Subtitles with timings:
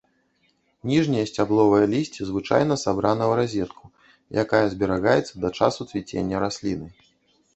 [0.91, 3.85] Ніжняе сцябловае лісце звычайна сабрана ў разетку,
[4.43, 6.87] якая зберагаецца да часу цвіцення расліны.